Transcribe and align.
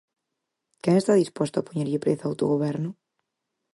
¿Quen 0.81 0.95
está 0.97 1.13
disposto 1.15 1.55
a 1.57 1.65
poñerlle 1.67 2.03
prezo 2.03 2.23
ao 2.23 2.29
autogoberno? 2.31 2.89